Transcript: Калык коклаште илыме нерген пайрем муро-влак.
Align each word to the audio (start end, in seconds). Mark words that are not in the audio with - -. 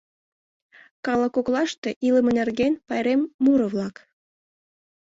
Калык 1.05 1.31
коклаште 1.35 1.89
илыме 2.07 2.31
нерген 2.39 2.73
пайрем 2.87 3.21
муро-влак. 3.43 3.95